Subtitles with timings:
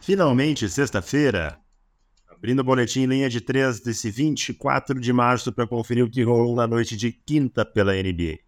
[0.00, 1.58] Finalmente, sexta-feira,
[2.28, 6.56] abrindo o boletim linha de 3 desse 24 de março para conferir o que rolou
[6.56, 8.38] na noite de quinta pela NBA.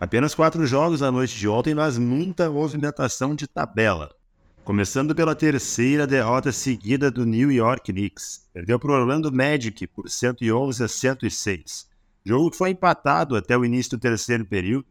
[0.00, 4.14] Apenas quatro jogos na noite de ontem, mas muita movimentação de tabela.
[4.62, 8.48] Começando pela terceira derrota seguida do New York Knicks.
[8.52, 11.88] Perdeu para o Orlando Magic por 111 a 106.
[12.24, 14.86] Jogo que foi empatado até o início do terceiro período,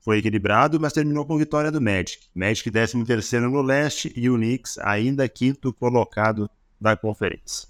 [0.00, 2.18] foi equilibrado, mas terminou com vitória do Magic.
[2.34, 6.48] Magic 13 no leste e o Knicks ainda quinto colocado
[6.80, 7.68] da conferência.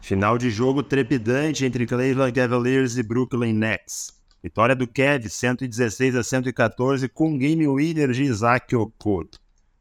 [0.00, 4.12] Final de jogo trepidante entre Cleveland Cavaliers e Brooklyn Nets.
[4.42, 9.30] Vitória do Cavs 116 a 114 com game winner de Isaac Okoro.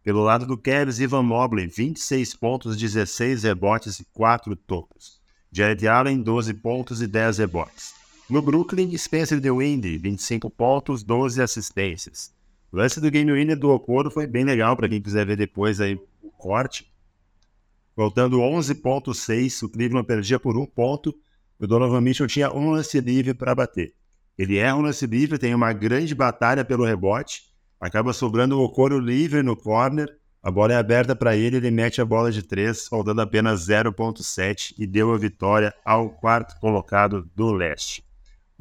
[0.03, 5.19] Pelo lado do Cavs, Ivan Mobley, 26 pontos, 16 rebotes e 4 tocos.
[5.51, 8.00] Jared Allen, 12 pontos e 10 rebotes.
[8.31, 12.33] No Brooklyn, Spencer DeWindy, 25 pontos, 12 assistências.
[12.71, 15.81] O lance do game winner do Okoro foi bem legal para quem quiser ver depois
[15.81, 16.89] aí o corte.
[17.93, 21.13] Voltando 11.6, o Cleveland perdia por um ponto.
[21.59, 23.93] O Donovan Mitchell tinha um lance livre para bater.
[24.37, 27.41] Ele erra um lance livre, tem uma grande batalha pelo rebote,
[27.81, 30.07] acaba sobrando o Okoro livre no corner,
[30.41, 34.73] a bola é aberta para ele, ele mete a bola de três, faltando apenas 0.7
[34.79, 38.09] e deu a vitória ao quarto colocado do leste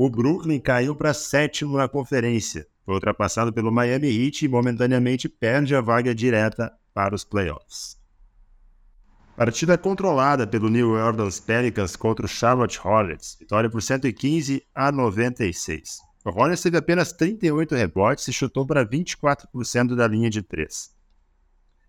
[0.03, 2.67] o Brooklyn caiu para sétimo na conferência.
[2.87, 7.99] Foi ultrapassado pelo Miami Heat e momentaneamente perde a vaga direta para os playoffs.
[9.37, 13.37] Partida controlada pelo New Orleans Pelicans contra o Charlotte Hornets.
[13.39, 15.99] Vitória por 115 a 96.
[16.25, 20.93] O Hornets teve apenas 38 rebotes e chutou para 24% da linha de 3.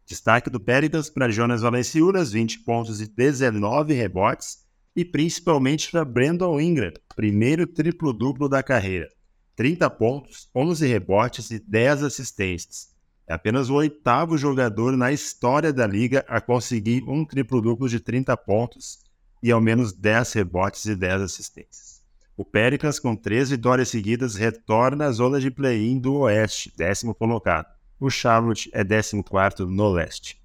[0.06, 6.60] Destaque do Pelicans para Jonas Valanciunas, 20 pontos e 19 rebotes, e principalmente para Brandon
[6.60, 9.08] Ingram, primeiro triplo-duplo da carreira.
[9.56, 12.90] 30 pontos, 11 rebotes e 10 assistências.
[13.28, 18.36] É apenas o oitavo jogador na história da liga a conseguir um triplo-duplo de 30
[18.38, 19.00] pontos
[19.42, 22.02] e ao menos 10 rebotes e 10 assistências.
[22.36, 27.68] O Pelicans, com três vitórias seguidas, retorna à zona de play-in do Oeste, décimo colocado.
[28.00, 30.41] O Charlotte é décimo quarto no Leste.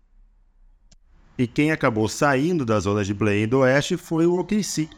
[1.39, 4.89] E quem acabou saindo da zona de play do Oeste foi o OKC,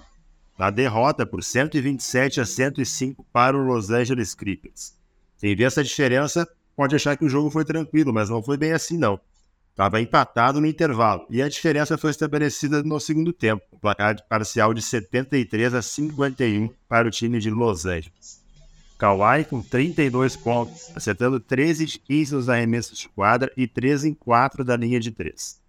[0.56, 4.94] na derrota por 127 a 105 para o Los Angeles Clippers.
[5.38, 8.72] Quem vê essa diferença pode achar que o jogo foi tranquilo, mas não foi bem
[8.72, 9.20] assim não.
[9.70, 14.74] Estava empatado no intervalo e a diferença foi estabelecida no segundo tempo, o placar parcial
[14.74, 18.42] de 73 a 51 para o time de Los Angeles.
[18.96, 24.14] Kawhi com 32 pontos, acertando 13 de 15 nos arremessos de quadra e 3 em
[24.14, 25.60] 4 da linha de 3.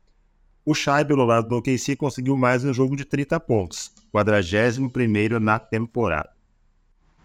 [0.72, 5.57] O Shai, pelo lado do OKC, conseguiu mais um jogo de 30 pontos, 41 na
[5.57, 6.30] temporada.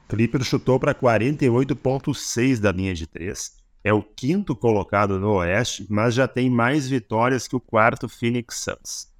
[0.09, 3.53] Clippers chutou para 48,6 da linha de 3.
[3.84, 8.65] É o quinto colocado no Oeste, mas já tem mais vitórias que o quarto Phoenix
[8.65, 9.12] Suns.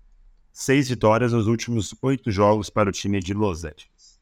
[0.51, 4.19] Seis vitórias nos últimos oito jogos para o time de Los Angeles.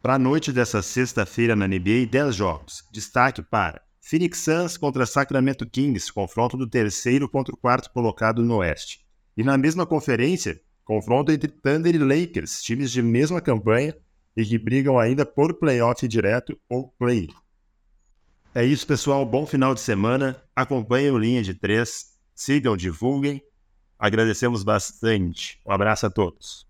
[0.00, 2.84] Para a noite dessa sexta-feira na NBA, 10 jogos.
[2.92, 8.56] Destaque para Phoenix Suns contra Sacramento Kings, confronto do terceiro contra o quarto colocado no
[8.56, 9.06] Oeste.
[9.36, 13.96] E na mesma conferência, confronto entre Thunder e Lakers, times de mesma campanha
[14.36, 17.28] e que brigam ainda por playoff direto ou play.
[18.54, 19.24] É isso, pessoal.
[19.24, 20.42] Bom final de semana.
[20.54, 22.12] Acompanhem o Linha de 3.
[22.34, 23.40] Sigam, divulguem.
[23.98, 25.60] Agradecemos bastante.
[25.64, 26.66] Um abraço a todos.